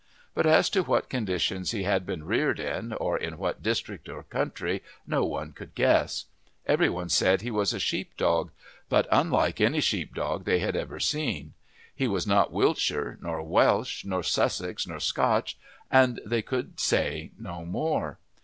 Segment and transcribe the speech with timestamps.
[0.33, 4.23] But as to what conditions he had been reared in or in what district or
[4.23, 6.25] country no one could guess.
[6.65, 8.49] Every one said that he was a sheep dog,
[8.89, 11.53] but unlike any sheep dog they had ever seen;
[11.95, 15.55] he was not Wiltshire, nor Welsh, nor Sussex, nor Scotch,
[15.91, 18.17] and they could say no more.